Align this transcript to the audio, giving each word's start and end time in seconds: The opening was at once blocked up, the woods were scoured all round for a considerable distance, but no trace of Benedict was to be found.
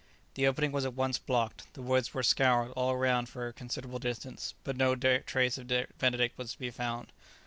The 0.33 0.47
opening 0.47 0.71
was 0.71 0.83
at 0.83 0.95
once 0.95 1.19
blocked 1.19 1.61
up, 1.61 1.73
the 1.73 1.83
woods 1.83 2.11
were 2.11 2.23
scoured 2.23 2.71
all 2.71 2.97
round 2.97 3.29
for 3.29 3.45
a 3.45 3.53
considerable 3.53 3.99
distance, 3.99 4.55
but 4.63 4.75
no 4.75 4.95
trace 4.95 5.59
of 5.59 5.67
Benedict 5.99 6.39
was 6.39 6.53
to 6.53 6.57
be 6.57 6.71
found. 6.71 7.11